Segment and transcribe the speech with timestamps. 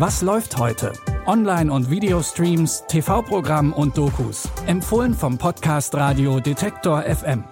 [0.00, 0.94] Was läuft heute?
[1.26, 4.48] Online- und Videostreams, TV-Programm und Dokus.
[4.66, 7.44] Empfohlen vom Podcast Radio Detektor FM.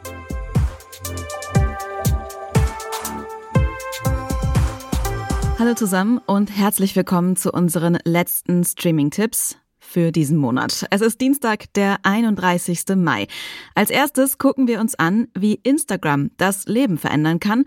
[5.58, 10.86] Hallo zusammen und herzlich willkommen zu unseren letzten Streaming-Tipps für diesen Monat.
[10.90, 12.96] Es ist Dienstag, der 31.
[12.96, 13.26] Mai.
[13.74, 17.66] Als erstes gucken wir uns an, wie Instagram das Leben verändern kann,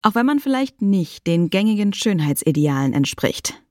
[0.00, 3.62] auch wenn man vielleicht nicht den gängigen Schönheitsidealen entspricht.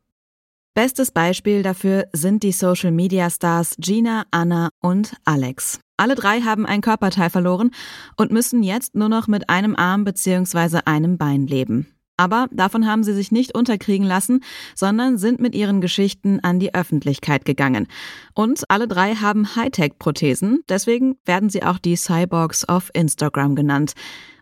[0.74, 5.82] Bestes Beispiel dafür sind die Social Media Stars Gina, Anna und Alex.
[5.98, 7.72] Alle drei haben ein Körperteil verloren
[8.16, 10.80] und müssen jetzt nur noch mit einem Arm bzw.
[10.86, 11.94] einem Bein leben.
[12.16, 16.74] Aber davon haben sie sich nicht unterkriegen lassen, sondern sind mit ihren Geschichten an die
[16.74, 17.88] Öffentlichkeit gegangen.
[18.34, 23.92] Und alle drei haben Hightech-Prothesen, deswegen werden sie auch die Cyborgs auf Instagram genannt.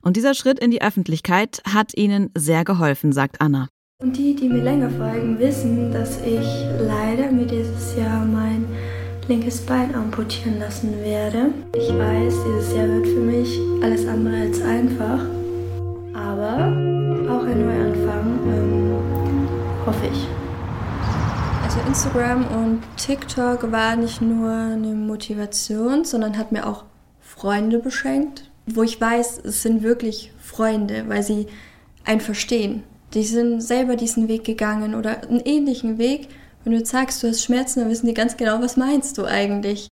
[0.03, 3.67] Und dieser Schritt in die Öffentlichkeit hat ihnen sehr geholfen, sagt Anna.
[4.01, 6.47] Und die, die mir länger folgen, wissen, dass ich
[6.79, 8.65] leider mir dieses Jahr mein
[9.27, 11.51] linkes Bein amputieren lassen werde.
[11.75, 15.19] Ich weiß, dieses Jahr wird für mich alles andere als einfach,
[16.13, 16.67] aber
[17.29, 19.49] auch ein Neuanfang, ähm,
[19.85, 20.27] hoffe ich.
[21.65, 26.85] Also Instagram und TikTok war nicht nur eine Motivation, sondern hat mir auch
[27.19, 31.47] Freunde beschenkt, wo ich weiß, es sind wirklich Freunde, weil sie
[32.05, 36.27] einen verstehen die sind selber diesen Weg gegangen oder einen ähnlichen Weg.
[36.63, 39.87] Wenn du sagst, du hast Schmerzen, dann wissen die ganz genau, was meinst du eigentlich.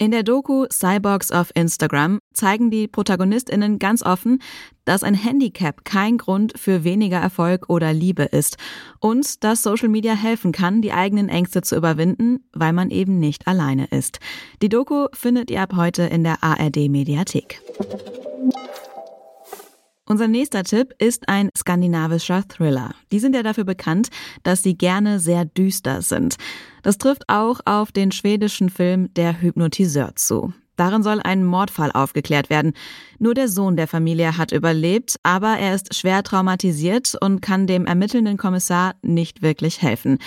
[0.00, 4.40] In der Doku Cyborgs auf Instagram zeigen die Protagonistinnen ganz offen,
[4.84, 8.58] dass ein Handicap kein Grund für weniger Erfolg oder Liebe ist
[9.00, 13.48] und dass Social Media helfen kann, die eigenen Ängste zu überwinden, weil man eben nicht
[13.48, 14.20] alleine ist.
[14.62, 17.60] Die Doku findet ihr ab heute in der ARD Mediathek.
[20.08, 22.94] Unser nächster Tipp ist ein skandinavischer Thriller.
[23.12, 24.08] Die sind ja dafür bekannt,
[24.42, 26.36] dass sie gerne sehr düster sind.
[26.82, 30.54] Das trifft auch auf den schwedischen Film Der Hypnotiseur zu.
[30.76, 32.72] Darin soll ein Mordfall aufgeklärt werden.
[33.18, 37.84] Nur der Sohn der Familie hat überlebt, aber er ist schwer traumatisiert und kann dem
[37.84, 40.18] ermittelnden Kommissar nicht wirklich helfen.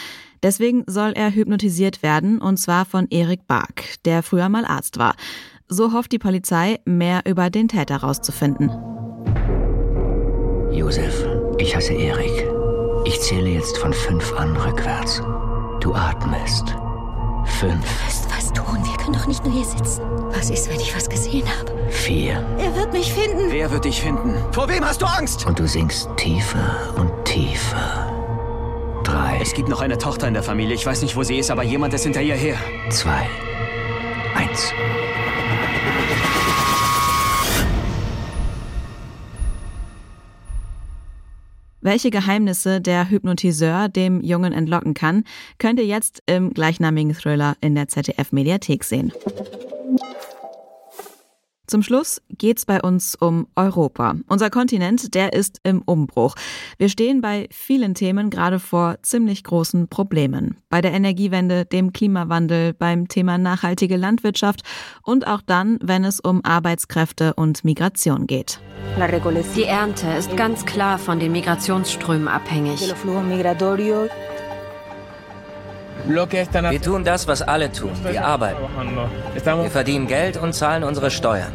[0.44, 5.16] Deswegen soll er hypnotisiert werden, und zwar von Erik Bark, der früher mal Arzt war.
[5.68, 8.91] So hofft die Polizei, mehr über den Täter rauszufinden.
[10.72, 11.26] Josef,
[11.58, 12.48] ich heiße Erik.
[13.04, 15.22] Ich zähle jetzt von fünf an rückwärts.
[15.82, 16.76] Du atmest.
[17.60, 17.84] Fünf.
[17.84, 18.80] Du wirst was tun.
[18.84, 20.02] Wir können doch nicht nur hier sitzen.
[20.30, 21.72] Was ist, wenn ich was gesehen habe?
[21.90, 22.46] Vier.
[22.58, 23.52] Er wird mich finden.
[23.52, 24.36] Wer wird dich finden?
[24.52, 25.46] Vor wem hast du Angst?
[25.46, 28.08] Und du sinkst tiefer und tiefer.
[29.04, 29.40] Drei.
[29.42, 30.76] Es gibt noch eine Tochter in der Familie.
[30.76, 32.56] Ich weiß nicht, wo sie ist, aber jemand ist hinter ihr her.
[32.90, 33.28] Zwei.
[34.36, 34.74] Eins.
[41.82, 45.24] Welche Geheimnisse der Hypnotiseur dem Jungen entlocken kann,
[45.58, 49.12] könnt ihr jetzt im gleichnamigen Thriller in der ZDF-Mediathek sehen.
[51.66, 54.16] Zum Schluss geht's bei uns um Europa.
[54.28, 56.36] Unser Kontinent, der ist im Umbruch.
[56.78, 60.58] Wir stehen bei vielen Themen gerade vor ziemlich großen Problemen.
[60.70, 64.64] Bei der Energiewende, dem Klimawandel, beim Thema nachhaltige Landwirtschaft
[65.02, 68.60] und auch dann, wenn es um Arbeitskräfte und Migration geht.
[69.56, 72.94] Die Ernte ist ganz klar von den Migrationsströmen abhängig.
[76.08, 77.92] Wir tun das, was alle tun.
[78.04, 78.60] Wir arbeiten.
[79.34, 81.54] Wir verdienen Geld und zahlen unsere Steuern.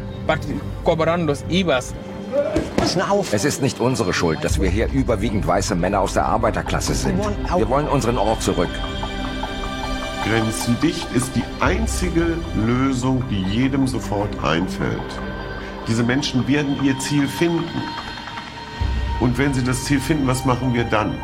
[3.31, 7.19] Es ist nicht unsere Schuld, dass wir hier überwiegend weiße Männer aus der Arbeiterklasse sind.
[7.55, 8.69] Wir wollen unseren Ort zurück.
[10.27, 14.99] Grenzendicht ist die einzige Lösung, die jedem sofort einfällt.
[15.87, 17.63] Diese Menschen werden ihr Ziel finden.
[19.19, 21.15] Und wenn sie das Ziel finden, was machen wir dann?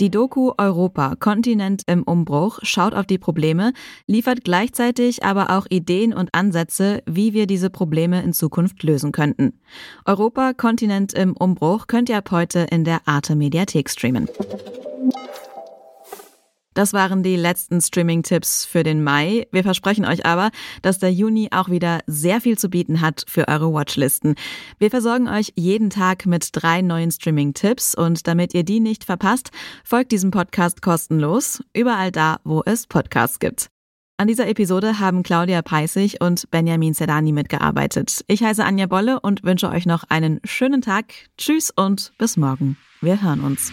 [0.00, 3.72] Die Doku Europa, Kontinent im Umbruch, schaut auf die Probleme,
[4.08, 9.60] liefert gleichzeitig aber auch Ideen und Ansätze, wie wir diese Probleme in Zukunft lösen könnten.
[10.04, 14.28] Europa, Kontinent im Umbruch könnt ihr ab heute in der Arte Mediathek streamen.
[16.74, 19.46] Das waren die letzten Streaming-Tipps für den Mai.
[19.52, 20.50] Wir versprechen euch aber,
[20.82, 24.34] dass der Juni auch wieder sehr viel zu bieten hat für eure Watchlisten.
[24.78, 29.50] Wir versorgen euch jeden Tag mit drei neuen Streaming-Tipps und damit ihr die nicht verpasst,
[29.84, 33.68] folgt diesem Podcast kostenlos, überall da, wo es Podcasts gibt.
[34.18, 38.24] An dieser Episode haben Claudia Peissig und Benjamin Sedani mitgearbeitet.
[38.28, 41.12] Ich heiße Anja Bolle und wünsche euch noch einen schönen Tag.
[41.36, 42.76] Tschüss und bis morgen.
[43.00, 43.72] Wir hören uns.